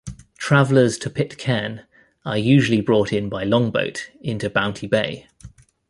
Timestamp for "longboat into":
3.43-4.49